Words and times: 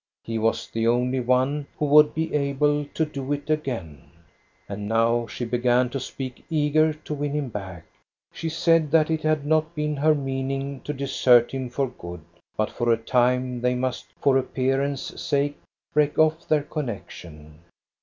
He 0.23 0.39
was 0.39 0.65
the 0.67 0.87
only 0.87 1.19
one 1.19 1.67
who 1.77 1.85
would 1.85 2.15
be 2.15 2.33
able 2.33 2.85
to 2.85 3.05
do 3.05 3.31
it 3.33 3.51
again. 3.51 4.09
And 4.67 4.87
now 4.87 5.27
she 5.27 5.45
began 5.45 5.91
to 5.91 5.99
speak, 5.99 6.43
eager 6.49 6.91
to 6.93 7.13
win 7.13 7.33
him 7.33 7.49
back. 7.49 7.85
She 8.33 8.49
said 8.49 8.89
that 8.89 9.11
it 9.11 9.21
had 9.21 9.45
not 9.45 9.75
been 9.75 9.95
her 9.97 10.15
meaning 10.15 10.81
to 10.85 10.93
desert 10.93 11.51
him 11.51 11.69
for 11.69 11.87
good, 11.87 12.21
but 12.57 12.71
for 12.71 12.91
a 12.91 12.97
time 12.97 13.61
they 13.61 13.75
must 13.75 14.07
for 14.19 14.39
appearance's 14.39 15.21
sake 15.21 15.61
break 15.93 16.17
off 16.17 16.47
their 16.47 16.63
connection. 16.63 17.59